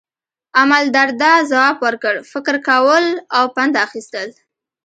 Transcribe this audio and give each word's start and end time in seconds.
امالدرداء 0.61 1.39
ځواب 1.51 1.75
ورکړ، 1.85 2.15
فکر 2.31 2.55
کول 2.67 3.05
او 3.37 3.43
پند 3.55 3.73
اخیستل. 3.85 4.27